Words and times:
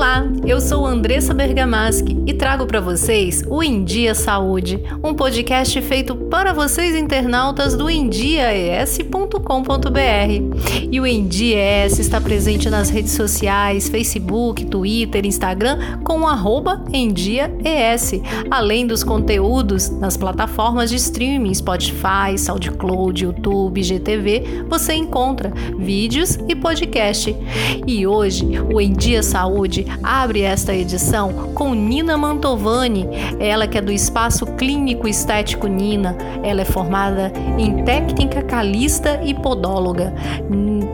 Olá, 0.00 0.24
eu 0.46 0.62
sou 0.62 0.86
Andressa 0.86 1.34
Bergamaschi 1.34 2.16
e 2.26 2.32
trago 2.32 2.64
para 2.64 2.80
vocês 2.80 3.44
o 3.46 3.62
Em 3.62 3.84
Dia 3.84 4.14
Saúde, 4.14 4.82
um 5.04 5.12
podcast 5.12 5.78
feito 5.82 6.16
para 6.16 6.54
vocês 6.54 6.96
internautas 6.96 7.76
do 7.76 7.90
endiaes.com.br. 7.90 10.88
E 10.90 10.98
o 10.98 11.06
Em 11.06 11.28
Dia 11.28 11.84
ES 11.84 11.98
está 11.98 12.18
presente 12.18 12.70
nas 12.70 12.88
redes 12.88 13.12
sociais, 13.12 13.90
Facebook, 13.90 14.64
Twitter, 14.64 15.26
Instagram 15.26 16.00
com 16.02 16.22
o 16.22 16.30
EndiaES, 16.94 18.22
além 18.50 18.86
dos 18.86 19.04
conteúdos 19.04 19.90
nas 19.90 20.16
plataformas 20.16 20.88
de 20.88 20.96
streaming 20.96 21.52
Spotify, 21.52 22.38
SoundCloud, 22.38 23.24
YouTube, 23.24 23.82
GTV, 23.82 24.64
você 24.66 24.94
encontra 24.94 25.52
vídeos 25.78 26.38
e 26.48 26.56
podcast. 26.56 27.36
E 27.86 28.06
hoje 28.06 28.46
o 28.72 28.80
Em 28.80 28.94
Dia 28.94 29.22
Saúde 29.22 29.89
abre 30.02 30.42
esta 30.42 30.74
edição 30.74 31.50
com 31.54 31.74
Nina 31.74 32.16
Mantovani, 32.16 33.08
ela 33.38 33.66
que 33.66 33.78
é 33.78 33.80
do 33.80 33.92
Espaço 33.92 34.46
Clínico 34.46 35.08
Estético 35.08 35.66
Nina. 35.66 36.16
Ela 36.42 36.62
é 36.62 36.64
formada 36.64 37.32
em 37.58 37.84
técnica 37.84 38.42
calista 38.42 39.20
e 39.24 39.34
podóloga, 39.34 40.12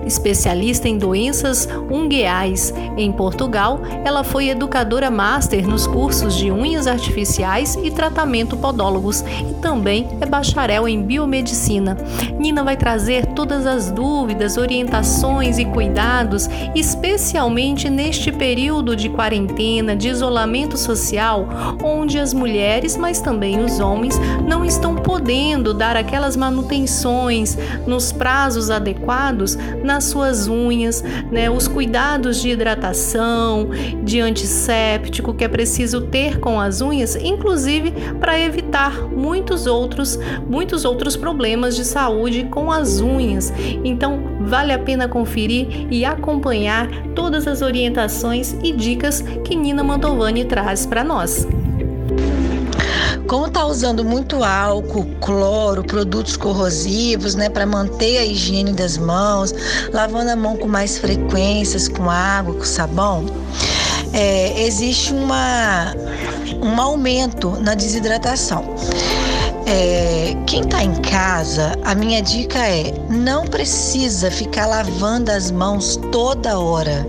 especialista 0.07 0.89
em 0.89 0.99
doenças 0.99 1.69
ungueais. 1.91 2.73
Em 2.97 3.11
Portugal, 3.13 3.81
ela 4.05 4.23
foi 4.23 4.49
educadora 4.49 5.11
master 5.11 5.67
nos 5.67 5.87
cursos 5.87 6.35
de 6.35 6.51
unhas 6.51 6.87
artificiais 6.87 7.77
e 7.83 7.91
tratamento 7.91 8.57
podólogos 8.57 9.21
e 9.21 9.55
também 9.61 10.09
é 10.21 10.27
bacharel 10.27 10.89
em 10.89 11.03
biomedicina. 11.03 11.97
Nina 12.39 12.63
vai 12.63 12.77
trazer 12.77 13.27
todas 13.27 13.67
as 13.67 13.91
dúvidas, 13.91 14.57
orientações 14.57 15.59
e 15.59 15.65
cuidados, 15.65 16.49
especialmente 16.75 17.91
neste 17.91 18.31
período 18.31 18.86
de 18.95 19.09
quarentena, 19.09 19.97
de 19.97 20.09
isolamento 20.09 20.77
social, 20.77 21.49
onde 21.83 22.19
as 22.19 22.33
mulheres, 22.33 22.97
mas 22.97 23.21
também 23.21 23.65
os 23.65 23.81
homens, 23.81 24.21
não 24.47 24.65
estão 24.65 24.95
podendo 24.95 25.73
dar 25.73 25.97
aquelas 25.97 26.37
manutenções 26.37 27.57
nos 27.87 28.13
prazos 28.13 28.71
adequados 28.71 29.57
nas 29.83 30.05
suas 30.05 30.47
unhas, 30.47 31.03
né? 31.31 31.51
Os 31.51 31.67
cuidados 31.67 32.41
de 32.41 32.51
hidratação, 32.51 33.71
de 34.05 34.21
antisséptico 34.21 35.35
que 35.35 35.45
é 35.45 35.49
preciso 35.49 36.03
ter 36.03 36.39
com 36.39 36.61
as 36.61 36.81
unhas, 36.81 37.17
inclusive 37.17 37.93
para 38.21 38.39
evitar 38.39 39.09
muitos 39.09 39.67
outros, 39.67 40.19
muitos 40.49 40.85
outros 40.85 41.17
problemas 41.17 41.75
de 41.75 41.85
saúde 41.85 42.45
com 42.51 42.71
as 42.71 43.01
unhas. 43.01 43.53
Então, 43.85 44.36
vale 44.47 44.73
a 44.73 44.79
pena 44.79 45.09
conferir 45.09 45.87
e 45.91 46.05
acompanhar 46.05 46.89
todas 47.15 47.47
as 47.47 47.63
orientações 47.63 48.55
e 48.63 48.73
dicas 48.73 49.21
que 49.45 49.57
Nina 49.57 49.83
Mantovani 49.83 50.45
traz 50.45 50.87
para 50.87 51.03
nós. 51.03 51.47
Como 53.27 53.47
está 53.47 53.67
usando 53.67 54.05
muito 54.05 54.45
álcool, 54.45 55.05
cloro, 55.21 55.83
produtos 55.83 56.37
corrosivos, 56.37 57.35
né, 57.35 57.49
para 57.49 57.67
manter 57.67 58.19
a 58.19 58.25
higiene 58.25 58.73
das 58.73 58.97
mãos, 58.97 59.53
lavando 59.93 60.31
a 60.31 60.37
mão 60.37 60.57
com 60.57 60.69
mais 60.69 60.99
frequências, 60.99 61.89
com 61.89 62.09
água, 62.09 62.55
com 62.55 62.65
sabão, 62.65 63.27
é, 64.13 64.63
existe 64.63 65.13
uma, 65.13 65.93
um 66.63 66.81
aumento 66.81 67.51
na 67.61 67.75
desidratação. 67.75 68.65
É, 69.69 70.37
quem 70.47 70.61
está 70.61 70.81
em 70.81 70.95
casa, 71.03 71.77
a 71.85 71.93
minha 71.93 72.23
dica 72.23 72.59
é: 72.59 72.95
não 73.11 73.45
precisa 73.45 74.31
ficar 74.31 74.67
lavando 74.67 75.33
as 75.33 75.51
mãos 75.51 75.97
toda 76.13 76.57
hora. 76.57 77.05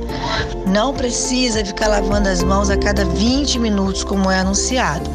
Não 0.66 0.91
precisa 0.91 1.63
ficar 1.63 1.88
lavando 1.88 2.28
as 2.28 2.41
mãos 2.41 2.72
a 2.72 2.75
cada 2.75 3.05
20 3.05 3.59
minutos, 3.59 4.03
como 4.03 4.31
é 4.31 4.40
anunciado. 4.40 5.07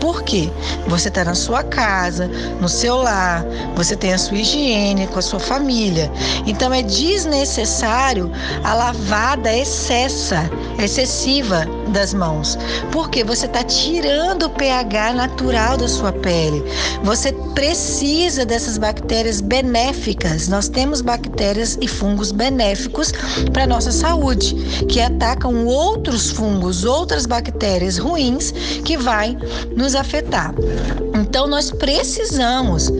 Por 0.00 0.22
quê? 0.22 0.50
Você 0.86 1.08
está 1.08 1.24
na 1.24 1.34
sua 1.34 1.62
casa, 1.62 2.28
no 2.60 2.68
seu 2.68 2.96
lar, 2.96 3.44
você 3.74 3.96
tem 3.96 4.12
a 4.12 4.18
sua 4.18 4.36
higiene 4.36 5.06
com 5.06 5.18
a 5.18 5.22
sua 5.22 5.40
família. 5.40 6.12
Então 6.46 6.72
é 6.72 6.82
desnecessário 6.82 8.30
a 8.62 8.74
lavada 8.74 9.52
excessa, 9.52 10.50
excessiva 10.78 11.66
das 11.88 12.12
mãos, 12.12 12.58
porque 12.92 13.24
você 13.24 13.46
está 13.46 13.62
tirando 13.64 14.44
o 14.44 14.50
pH 14.50 15.14
natural 15.14 15.76
da 15.76 15.88
sua 15.88 16.12
pele. 16.12 16.62
Você 17.02 17.32
precisa 17.54 18.44
dessas 18.44 18.78
bactérias 18.78 19.40
benéficas. 19.40 20.48
Nós 20.48 20.68
temos 20.68 21.00
bactérias 21.00 21.78
e 21.80 21.86
fungos 21.86 22.32
benéficos 22.32 23.12
para 23.52 23.66
nossa 23.66 23.92
saúde, 23.92 24.54
que 24.88 25.00
atacam 25.00 25.66
outros 25.66 26.30
fungos, 26.30 26.84
outras 26.84 27.26
bactérias 27.26 27.98
ruins 27.98 28.52
que 28.84 28.96
vai 28.96 29.36
nos 29.76 29.94
afetar. 29.94 30.54
Então 31.14 31.46
nós 31.46 31.70
precisamos. 31.70 32.90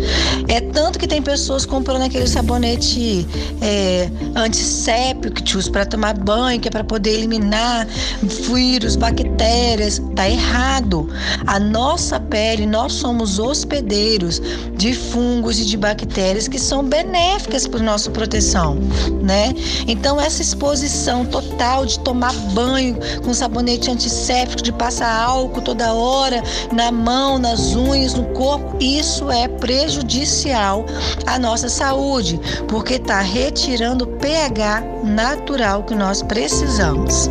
É 0.48 0.60
tanto 0.60 0.98
que 0.98 1.06
tem 1.06 1.20
pessoas 1.20 1.66
comprando 1.66 2.02
aquele 2.02 2.26
sabonete 2.26 3.26
é, 3.60 4.08
antissépticos 4.36 5.68
para 5.68 5.84
tomar 5.84 6.14
banho, 6.14 6.60
que 6.60 6.68
é 6.68 6.70
para 6.70 6.84
poder 6.84 7.14
eliminar 7.14 7.86
vírus, 8.22 8.96
bactérias. 8.96 10.00
Tá 10.14 10.28
errado. 10.28 11.08
A 11.46 11.58
nossa 11.58 12.20
pele, 12.20 12.66
nós 12.66 12.92
somos 12.92 13.38
hospedeiros 13.38 14.40
de 14.76 14.92
fungos 14.92 15.58
e 15.58 15.64
de 15.64 15.76
bactérias 15.76 16.46
que 16.46 16.58
são 16.58 16.84
benéficas 16.84 17.66
para 17.66 17.80
nossa 17.80 18.10
proteção, 18.10 18.76
né? 19.22 19.54
Então 19.86 20.20
essa 20.20 20.42
exposição 20.42 21.24
total 21.24 21.86
de 21.86 21.98
tomar 22.00 22.32
banho 22.52 22.96
com 23.24 23.32
sabonete 23.32 23.90
antisséptico, 23.90 24.62
de 24.62 24.72
passar 24.72 25.12
álcool 25.20 25.62
toda 25.62 25.92
hora 25.92 26.42
na 26.72 26.92
mão, 26.92 27.38
nas 27.38 27.74
unhas, 27.74 28.03
no 28.12 28.24
corpo, 28.34 28.76
isso 28.78 29.30
é 29.30 29.48
prejudicial 29.48 30.84
à 31.26 31.38
nossa 31.38 31.68
saúde, 31.70 32.38
porque 32.68 32.94
está 32.94 33.20
retirando 33.20 34.04
o 34.04 34.08
pH 34.18 34.82
natural 35.02 35.84
que 35.84 35.94
nós 35.94 36.22
precisamos. 36.22 37.30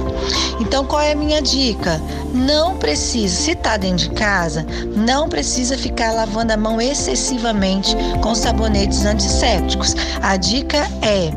Então, 0.60 0.86
qual 0.86 1.02
é 1.02 1.12
a 1.12 1.16
minha 1.16 1.42
dica? 1.42 2.02
Não 2.34 2.78
precisa, 2.78 3.36
se 3.36 3.52
está 3.52 3.78
dentro 3.78 4.10
de 4.10 4.16
casa, 4.16 4.66
não 4.96 5.30
precisa 5.30 5.78
ficar 5.78 6.12
lavando 6.14 6.54
a 6.54 6.58
mão 6.58 6.82
excessivamente 6.82 7.96
com 8.22 8.34
sabonetes 8.34 9.06
antissépticos. 9.06 9.96
A 10.22 10.36
dica 10.38 10.88
é 11.02 11.32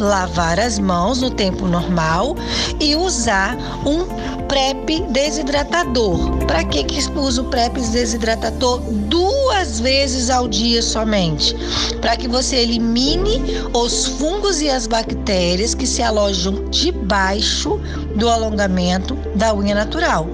lavar 0.00 0.58
as 0.58 0.78
mãos 0.78 1.20
no 1.20 1.30
tempo 1.30 1.66
normal 1.66 2.36
e 2.80 2.96
usar 2.96 3.56
um 3.86 4.04
PrEP 4.48 5.00
desidratador. 5.10 6.38
Para 6.46 6.64
que 6.64 6.82
que 6.82 6.98
usa 7.16 7.42
o 7.42 7.44
PrEP 7.44 7.80
desidratador? 7.80 8.80
Duas 9.08 9.78
vezes 9.78 10.28
ao 10.28 10.48
dia 10.48 10.82
somente, 10.82 11.54
para 12.00 12.16
que 12.16 12.26
você 12.26 12.56
elimine 12.56 13.42
os 13.72 14.06
fungos 14.06 14.60
e 14.60 14.68
as 14.68 14.86
bactérias 14.86 15.74
que 15.74 15.86
se 15.86 16.02
alojam 16.02 16.68
debaixo 16.70 17.80
do 18.16 18.28
alongamento 18.28 19.14
da 19.36 19.54
unha 19.54 19.74
natural. 19.74 20.26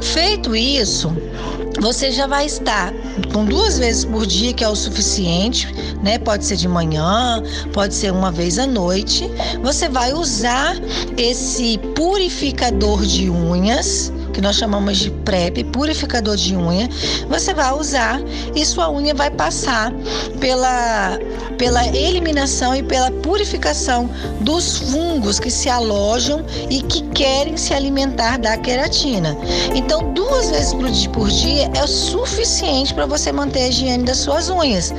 Feito 0.00 0.56
isso, 0.56 1.14
você 1.80 2.10
já 2.10 2.26
vai 2.26 2.46
estar 2.46 2.92
com 3.32 3.44
duas 3.44 3.78
vezes 3.78 4.04
por 4.04 4.26
dia, 4.26 4.52
que 4.52 4.64
é 4.64 4.68
o 4.68 4.74
suficiente, 4.74 5.68
né? 6.02 6.18
Pode 6.18 6.44
ser 6.44 6.56
de 6.56 6.68
manhã, 6.68 7.42
pode 7.72 7.94
ser 7.94 8.12
uma 8.12 8.30
vez 8.30 8.58
à 8.58 8.66
noite. 8.66 9.30
Você 9.62 9.88
vai 9.88 10.12
usar 10.12 10.76
esse 11.16 11.78
purificador 11.94 13.04
de 13.04 13.30
unhas 13.30 14.12
que 14.38 14.42
nós 14.42 14.54
chamamos 14.54 14.98
de 14.98 15.10
PrEP, 15.10 15.64
purificador 15.64 16.36
de 16.36 16.54
unha, 16.54 16.88
você 17.28 17.52
vai 17.52 17.72
usar 17.72 18.20
e 18.54 18.64
sua 18.64 18.88
unha 18.88 19.12
vai 19.12 19.32
passar 19.32 19.92
pela, 20.38 21.18
pela 21.58 21.86
eliminação 21.88 22.74
e 22.74 22.82
pela 22.82 23.10
purificação 23.10 24.08
dos 24.40 24.78
fungos 24.78 25.40
que 25.40 25.50
se 25.50 25.68
alojam 25.68 26.44
e 26.70 26.80
que 26.82 27.02
querem 27.08 27.56
se 27.56 27.74
alimentar 27.74 28.38
da 28.38 28.56
queratina. 28.56 29.36
Então, 29.74 30.14
duas 30.14 30.50
vezes 30.50 31.06
por 31.08 31.28
dia 31.28 31.70
é 31.74 31.82
o 31.82 31.88
suficiente 31.88 32.94
para 32.94 33.06
você 33.06 33.32
manter 33.32 33.62
a 33.62 33.68
higiene 33.68 34.04
das 34.04 34.18
suas 34.18 34.48
unhas, 34.48 34.94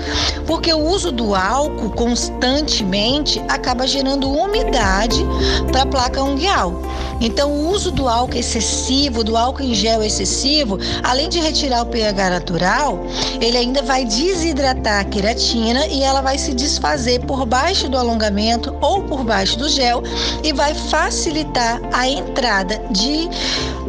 porque 0.45 0.73
o 0.73 0.79
uso 0.79 1.11
do 1.11 1.33
álcool 1.33 1.91
constantemente 1.91 3.41
acaba 3.47 3.87
gerando 3.87 4.29
umidade 4.29 5.25
para 5.71 5.83
a 5.83 5.85
placa 5.85 6.21
unguial. 6.21 6.81
Então, 7.21 7.51
o 7.51 7.69
uso 7.71 7.91
do 7.91 8.07
álcool 8.07 8.37
excessivo, 8.37 9.23
do 9.23 9.35
álcool 9.35 9.63
em 9.63 9.73
gel 9.73 10.01
excessivo, 10.03 10.77
além 11.03 11.29
de 11.29 11.39
retirar 11.39 11.81
o 11.81 11.85
pH 11.85 12.29
natural, 12.29 12.99
ele 13.41 13.57
ainda 13.57 13.81
vai 13.81 14.05
desidratar 14.05 15.01
a 15.01 15.03
queratina 15.03 15.85
e 15.87 16.01
ela 16.01 16.21
vai 16.21 16.37
se 16.37 16.48
desfazer 16.53 17.19
por 17.21 17.45
baixo 17.45 17.89
do 17.89 17.97
alongamento 17.97 18.75
ou 18.81 19.03
por 19.03 19.23
baixo 19.23 19.57
do 19.57 19.69
gel 19.69 20.03
e 20.43 20.53
vai 20.53 20.73
facilitar 20.73 21.81
a 21.93 22.07
entrada 22.07 22.81
de, 22.91 23.29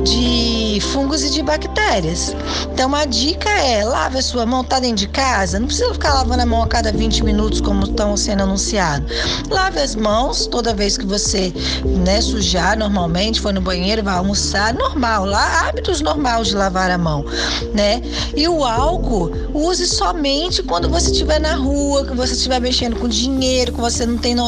de 0.02 0.80
fungos 0.92 1.22
e 1.22 1.30
de 1.30 1.42
bactérias. 1.42 2.34
Então, 2.72 2.94
a 2.94 3.04
dica 3.04 3.48
é: 3.50 3.84
lave 3.84 4.18
a 4.18 4.22
sua 4.22 4.46
mão, 4.46 4.64
tá 4.64 4.80
dentro 4.80 4.96
de 4.96 5.08
casa, 5.08 5.58
não 5.58 5.66
precisa 5.66 5.92
ficar 5.92 6.14
lavando 6.14 6.42
a 6.42 6.46
mão 6.46 6.62
a 6.62 6.66
cada 6.66 6.90
20 6.92 7.24
minutos, 7.24 7.60
como 7.60 7.84
estão 7.84 8.16
sendo 8.16 8.42
anunciados. 8.42 9.10
Lave 9.48 9.80
as 9.80 9.94
mãos 9.94 10.46
toda 10.46 10.74
vez 10.74 10.96
que 10.96 11.06
você 11.06 11.52
né, 11.84 12.20
sujar 12.20 12.76
normalmente, 12.76 13.40
foi 13.40 13.52
no 13.52 13.60
banheiro, 13.60 14.02
vai 14.02 14.16
almoçar, 14.16 14.74
normal, 14.74 15.24
lá 15.24 15.68
hábitos 15.68 16.00
normais 16.00 16.48
de 16.48 16.56
lavar 16.56 16.90
a 16.90 16.98
mão, 16.98 17.24
né? 17.74 18.02
E 18.34 18.48
o 18.48 18.64
álcool, 18.64 19.30
use 19.54 19.86
somente 19.86 20.62
quando 20.62 20.88
você 20.88 21.10
estiver 21.10 21.40
na 21.40 21.54
rua, 21.54 22.04
que 22.04 22.14
você 22.14 22.32
estiver 22.32 22.49
mexendo 22.58 22.96
com 22.96 23.06
dinheiro, 23.06 23.72
que 23.72 23.80
você 23.80 24.06
não 24.06 24.16
tem 24.18 24.34
no, 24.34 24.44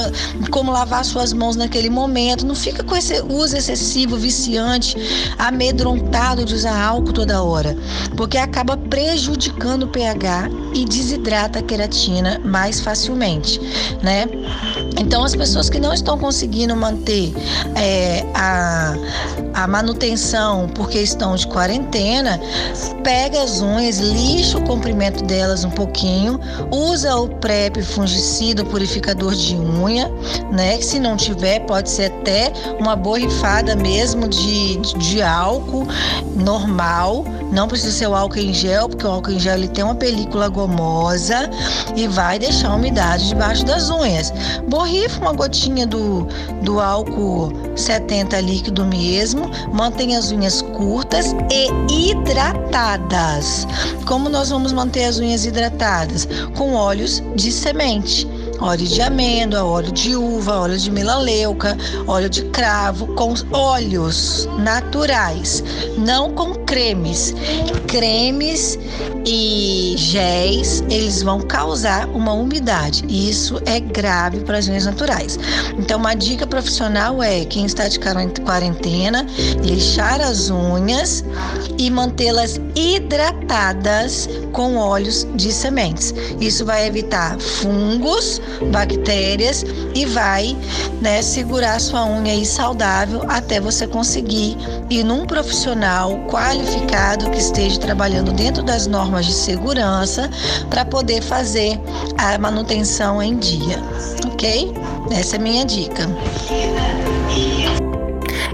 como 0.50 0.72
lavar 0.72 1.04
suas 1.04 1.32
mãos 1.32 1.54
naquele 1.54 1.90
momento. 1.90 2.46
Não 2.46 2.54
fica 2.54 2.82
com 2.82 2.96
esse 2.96 3.20
uso 3.22 3.56
excessivo, 3.56 4.16
viciante, 4.16 4.96
amedrontado 5.38 6.44
de 6.44 6.54
usar 6.54 6.82
álcool 6.82 7.12
toda 7.12 7.42
hora, 7.42 7.76
porque 8.16 8.38
acaba 8.38 8.76
prejudicando 8.92 9.84
o 9.84 9.88
pH 9.88 10.50
e 10.74 10.84
desidrata 10.84 11.60
a 11.60 11.62
queratina 11.62 12.38
mais 12.44 12.78
facilmente, 12.78 13.58
né? 14.02 14.26
Então, 15.00 15.24
as 15.24 15.34
pessoas 15.34 15.70
que 15.70 15.80
não 15.80 15.94
estão 15.94 16.18
conseguindo 16.18 16.76
manter 16.76 17.32
é, 17.74 18.22
a, 18.34 18.94
a 19.54 19.66
manutenção 19.66 20.68
porque 20.74 20.98
estão 20.98 21.34
de 21.34 21.46
quarentena, 21.46 22.38
pega 23.02 23.42
as 23.42 23.62
unhas, 23.62 23.96
lixa 23.96 24.58
o 24.58 24.64
comprimento 24.64 25.24
delas 25.24 25.64
um 25.64 25.70
pouquinho, 25.70 26.38
usa 26.70 27.16
o 27.16 27.28
PrEP 27.28 27.80
fungicida, 27.80 28.62
purificador 28.62 29.34
de 29.34 29.56
unha, 29.56 30.10
né? 30.52 30.78
Se 30.82 31.00
não 31.00 31.16
tiver, 31.16 31.60
pode 31.60 31.88
ser 31.88 32.12
até 32.12 32.52
uma 32.78 32.94
borrifada 32.94 33.74
mesmo 33.74 34.28
de, 34.28 34.76
de, 34.76 34.98
de 34.98 35.22
álcool 35.22 35.88
normal, 36.36 37.24
não 37.52 37.68
precisa 37.68 37.92
ser 37.92 38.06
o 38.08 38.14
álcool 38.14 38.38
em 38.38 38.52
gel, 38.52 38.88
porque 38.88 39.06
o 39.06 39.10
álcool 39.10 39.32
em 39.32 39.38
gel 39.38 39.58
ele 39.58 39.68
tem 39.68 39.84
uma 39.84 39.94
película 39.94 40.48
gomosa 40.48 41.50
e 41.94 42.08
vai 42.08 42.38
deixar 42.38 42.70
a 42.70 42.74
umidade 42.74 43.28
debaixo 43.28 43.64
das 43.64 43.90
unhas. 43.90 44.32
Borrifa 44.68 45.20
uma 45.20 45.32
gotinha 45.32 45.86
do, 45.86 46.26
do 46.62 46.80
álcool 46.80 47.52
70 47.76 48.40
líquido 48.40 48.84
mesmo, 48.86 49.50
mantém 49.72 50.16
as 50.16 50.32
unhas 50.32 50.62
curtas 50.62 51.34
e 51.50 52.10
hidratadas. 52.10 53.66
Como 54.06 54.28
nós 54.28 54.48
vamos 54.48 54.72
manter 54.72 55.04
as 55.04 55.18
unhas 55.18 55.44
hidratadas? 55.44 56.26
Com 56.56 56.74
óleos 56.74 57.22
de 57.36 57.52
semente 57.52 58.26
óleo 58.62 58.86
de 58.86 59.02
amêndoa, 59.02 59.64
óleo 59.64 59.92
de 59.92 60.14
uva, 60.14 60.60
óleo 60.60 60.78
de 60.78 60.90
melaleuca, 60.90 61.76
óleo 62.06 62.30
de 62.30 62.42
cravo, 62.44 63.08
com 63.14 63.34
óleos 63.50 64.48
naturais, 64.58 65.64
não 65.98 66.32
com 66.32 66.54
cremes. 66.64 67.34
Cremes 67.88 68.78
e 69.26 69.94
géis, 69.96 70.82
eles 70.88 71.22
vão 71.22 71.40
causar 71.40 72.08
uma 72.08 72.32
umidade. 72.32 73.04
Isso 73.08 73.60
é 73.66 73.80
grave 73.80 74.40
para 74.40 74.58
as 74.58 74.68
unhas 74.68 74.86
naturais. 74.86 75.38
Então, 75.76 75.98
uma 75.98 76.14
dica 76.14 76.46
profissional 76.46 77.22
é 77.22 77.44
quem 77.44 77.66
está 77.66 77.88
de 77.88 77.98
quarentena, 77.98 79.26
lixar 79.62 80.20
as 80.20 80.50
unhas 80.50 81.24
e 81.78 81.90
mantê-las 81.90 82.60
hidratadas 82.74 84.28
com 84.52 84.76
óleos 84.76 85.26
de 85.34 85.52
sementes. 85.52 86.14
Isso 86.40 86.64
vai 86.64 86.86
evitar 86.86 87.38
fungos, 87.38 88.40
bactérias 88.70 89.64
e 89.94 90.04
vai 90.06 90.56
né, 91.00 91.22
segurar 91.22 91.80
sua 91.80 92.04
unha 92.04 92.32
aí 92.32 92.46
saudável 92.46 93.22
até 93.28 93.60
você 93.60 93.86
conseguir 93.86 94.56
ir 94.90 95.04
num 95.04 95.26
profissional 95.26 96.16
qualificado 96.28 97.30
que 97.30 97.38
esteja 97.38 97.78
trabalhando 97.78 98.32
dentro 98.32 98.62
das 98.62 98.86
normas 98.86 99.26
de 99.26 99.32
segurança 99.32 100.30
para 100.70 100.84
poder 100.84 101.22
fazer 101.22 101.78
a 102.18 102.38
manutenção 102.38 103.22
em 103.22 103.36
dia, 103.38 103.78
ok? 104.32 104.72
Essa 105.10 105.36
é 105.36 105.38
minha 105.38 105.64
dica. 105.64 106.08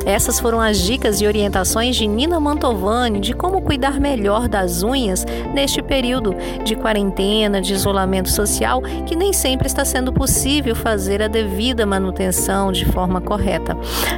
Essas 0.08 0.40
foram 0.40 0.58
as 0.58 0.78
dicas 0.78 1.20
e 1.20 1.26
orientações 1.26 1.94
de 1.94 2.06
Nina 2.06 2.40
Mantovani 2.40 3.20
de 3.20 3.34
como 3.34 3.60
cuidar 3.60 4.00
melhor 4.00 4.48
das 4.48 4.82
unhas 4.82 5.26
neste 5.52 5.82
período 5.82 6.34
de 6.64 6.74
quarentena, 6.74 7.60
de 7.60 7.74
isolamento 7.74 8.30
social, 8.30 8.80
que 9.04 9.14
nem 9.14 9.34
sempre 9.34 9.66
está 9.66 9.84
sendo 9.84 10.10
possível 10.10 10.74
fazer 10.74 11.20
a 11.22 11.28
devida 11.28 11.84
manutenção 11.84 12.72
de 12.72 12.86
forma 12.86 13.20
correta. 13.20 13.76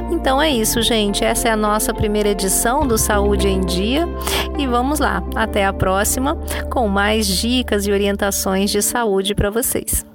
Então 0.09 0.41
é 0.41 0.49
isso, 0.49 0.81
gente. 0.81 1.25
Essa 1.25 1.49
é 1.49 1.51
a 1.51 1.57
nossa 1.57 1.93
primeira 1.93 2.29
edição 2.29 2.87
do 2.87 2.97
Saúde 2.97 3.49
em 3.49 3.59
Dia 3.59 4.07
e 4.57 4.65
vamos 4.65 5.01
lá. 5.01 5.21
Até 5.35 5.65
a 5.65 5.73
próxima 5.73 6.37
com 6.69 6.87
mais 6.87 7.27
dicas 7.27 7.85
e 7.85 7.91
orientações 7.91 8.71
de 8.71 8.81
saúde 8.81 9.35
para 9.35 9.49
vocês. 9.49 10.09